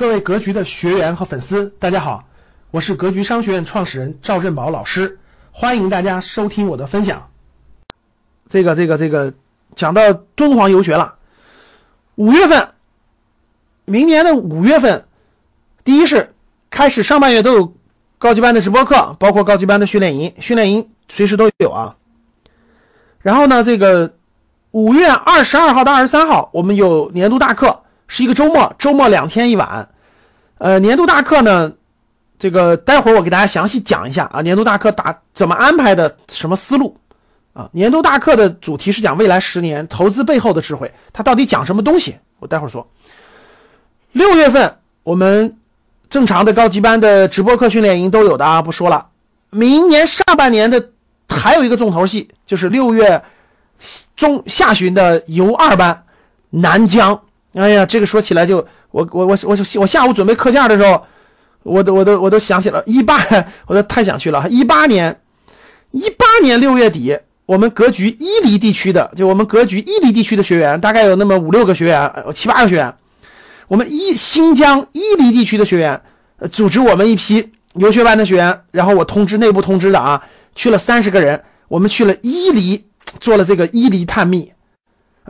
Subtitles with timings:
[0.00, 2.24] 各位格局的学员和粉丝，大家好，
[2.70, 5.18] 我是格局商学院创始人赵振宝老师，
[5.52, 7.28] 欢迎大家收听我的分享。
[8.48, 9.34] 这个这个这个
[9.74, 11.16] 讲到敦煌游学了，
[12.14, 12.70] 五月份，
[13.84, 15.04] 明年的五月份，
[15.84, 16.32] 第一是
[16.70, 17.74] 开始上半月都有
[18.16, 21.96] 高级班的直播课，包括高级班的训练营，训练营随时都有啊。
[23.18, 24.14] 然后呢，这个
[24.70, 27.82] 五月二十二号到二十三号，我们有年度大课。
[28.12, 29.90] 是一个周末，周末两天一晚，
[30.58, 31.74] 呃，年度大课呢，
[32.40, 36.98] 这个待会儿我给大家详细讲一下啊，年度大课打怎么安排的，什么思路
[37.52, 37.70] 啊？
[37.70, 42.16] 年度大课的主题是讲未来十年投资背后的智慧，它到底讲什么东西？
[42.40, 42.88] 我待会儿说。
[44.10, 45.56] 六月份我们
[46.08, 49.06] 正常的高级班的直播课训练营都有的啊，不说了。
[49.50, 50.88] 明年上半年的
[51.28, 53.22] 还有一个重头戏，就是六月
[54.16, 56.02] 中下旬的游二班
[56.50, 57.22] 南疆。
[57.52, 61.06] 哎呀，这个说起来就我我我我我下午准备课件的时候，
[61.62, 63.18] 我都我都我都想起了，一八
[63.66, 64.48] 我都太想去了。
[64.48, 65.20] 一八年
[65.90, 72.94] 一八年六月底，我们格局伊犁地区的，就我们格局伊犁地区的学员，大概有那么五六个学员，七八个学员，
[73.66, 76.02] 我们一新疆伊犁地区的学员，
[76.52, 82.84] 组织我们一批游学班的学员，然后我通知内部通知的啊，去了三十个人，我们去了伊犁，
[83.18, 84.52] 做了这个伊犁探秘。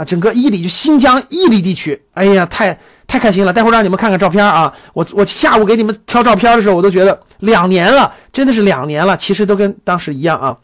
[0.00, 3.52] 啊，整个伊犁就新疆伊犁地区，哎呀，太太开心了！
[3.52, 10.56] 待会儿让你们看看照片啊，我我下午给你们挑照片的时候，我都觉得两年了，真的是两年了，其实都跟当时一样啊。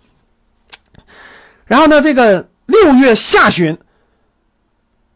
[1.66, 3.76] 然后呢，这个六月下旬，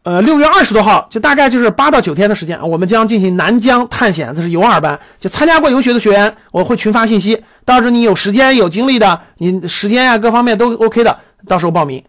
[0.03, 12.03] 呃，六月二十多号，就大概就是八到九天的时间，我们将进行南疆探险，这是游二班，就参加过游学的学员，我会群发信息，到时候你有时间有精力的，你时间呀各方面都 OK 的，到时候报名，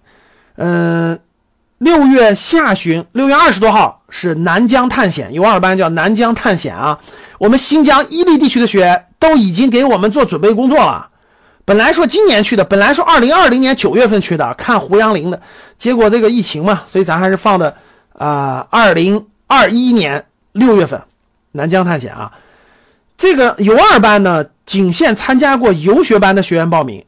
[0.57, 1.21] 嗯。
[1.83, 7.01] 六月下旬，六月二十多号是南疆探险，有二班叫南疆探险啊。
[7.39, 11.09] 我们新疆伊犁地区的学员都已经给我们做准备工作了。
[11.65, 15.43] 本来说今年去的，本来说二零二零年九月份去的，看胡杨林的，
[15.77, 17.75] 结果这个疫情嘛，所以咱还是放的
[18.17, 21.03] 啊二零二一年六月份
[21.51, 22.33] 南疆探险啊。
[23.17, 27.07] 这个游二班呢，仅限参加过游学班的学员报名。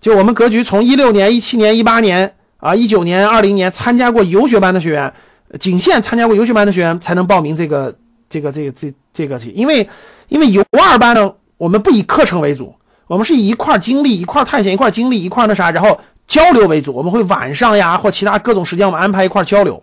[0.00, 2.35] 就我们格局从一六年、一七年、一八年。
[2.58, 5.14] 啊，一九年、二零年参加过游学班的学员，
[5.60, 7.96] 仅限参加过游学班的学员才能报名这个、
[8.30, 9.88] 这个、这个、这、这个去，因为
[10.28, 16.94] 因为游二班呢，我们不以课程为主，我们是以一块经历、一块探险、一块经历、一块那啥，然后交流为主。
[16.94, 19.82] 我们会晚上呀或其他各种时间，我们安排一块交流。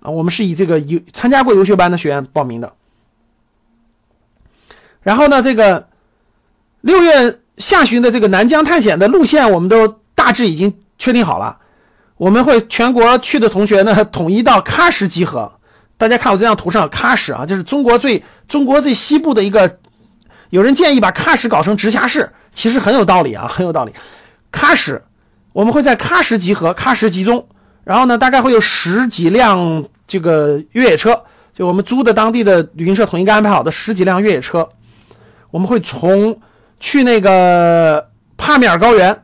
[0.00, 2.74] 啊，我们是以这个游参加过游学班的学员报名的。
[5.02, 5.88] 然后呢，这个
[6.80, 11.58] 六月下旬的这个南疆探险的路线，我们都大致已经确定好了。
[12.18, 15.52] 我们会全国去的同学呢，统一到喀什集合。
[15.96, 19.78] 大家看我这张图上，喀什啊，就是中国最中国最西部的一个。
[20.50, 23.92] 有人建议把喀什搞成直辖市，其实很有道理啊，很有道理。
[24.50, 25.02] 喀什，
[25.52, 27.48] 我们会在喀什集合，喀什集中。
[27.84, 31.24] 然后呢，大概会有十几辆这个越野车，
[31.54, 34.70] 就我们租的当地的旅行社统一安排好的十几辆越野车。
[35.50, 36.40] 我们会从
[36.80, 39.22] 去那个帕米尔高原。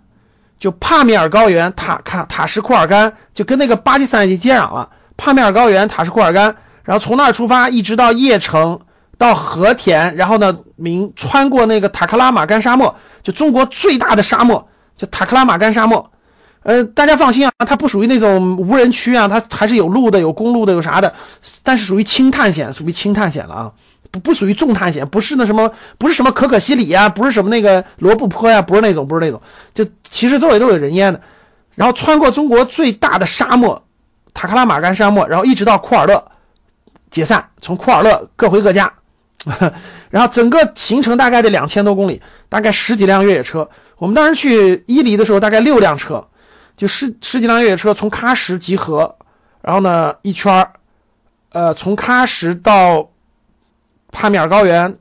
[0.65, 4.89] 就帕米尔高原塔卡塔什库尔干就跟那个巴基斯坦已经接壤了。
[5.19, 8.81] 帕米尔高原塔什库尔干，然后从那儿出发，一直到叶城，
[9.19, 16.13] 到和田，然后呢，明穿过那个塔克拉玛干沙漠，就中国最大的沙漠，就塔克拉玛干沙漠。
[16.65, 21.15] 呃，大家放心啊，它不属于那种无人区啊，它还是有路的，有公路的，有啥的，
[21.63, 23.73] 但是属于轻探险，属于轻探险了啊。
[24.11, 29.43] 不不属于重探险，不是那什么，不是什么可可西里呀，不是什么那个罗布泊呀，不是那种，不是那种，
[29.75, 31.21] 就其实周围都有人烟的。
[31.75, 33.83] 然后穿过中国最大的沙漠
[34.33, 36.31] 塔克拉玛干沙漠，然后一直到库尔勒
[37.11, 38.95] 解散，从库尔勒各回各家。
[40.09, 43.69] 然后整个行程大概得两千多公里，大概十几辆越野车。
[43.99, 46.29] 我们当时去伊犁的时候，大概六辆车，
[46.77, 49.17] 就十十几辆越野车从喀什集合，
[49.63, 50.73] 然后呢一圈儿
[51.51, 53.11] 呃，从喀什到。
[54.17, 54.97] 帕米尔高原，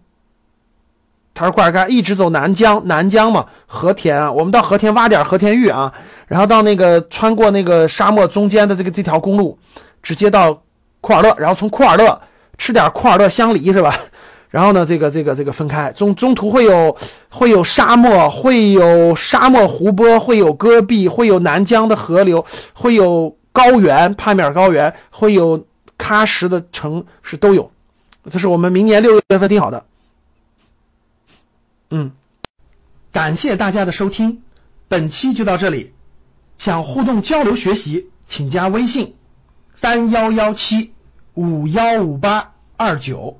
[1.35, 5.93] 塔什库尔干一直走南疆，南疆嘛，和田啊，我们到和田挖点和田玉啊，
[6.25, 9.59] 然后到那个穿过那个沙漠中间的这个这条公路，
[10.01, 10.63] 直接到
[10.99, 12.23] 库尔勒，然后从库尔勒
[12.57, 13.93] 吃点库尔勒香梨是吧？
[14.53, 16.95] 然后呢，这个这个这个分开，中中途会有
[17.31, 22.45] 会有沙漠，会有沙漠湖泊，会有戈壁，会有南疆的河流，
[22.75, 25.65] 会有高原，帕米尔高原，会有
[25.97, 27.71] 喀什的城市都有。
[28.29, 29.85] 这是我们明年六月份定好的。
[31.89, 32.11] 嗯，
[33.11, 34.43] 感谢大家的收听，
[34.87, 35.93] 本期就到这里。
[36.59, 39.15] 想互动交流学习，请加微信
[39.73, 40.93] 三幺幺七
[41.33, 43.39] 五幺五八二九。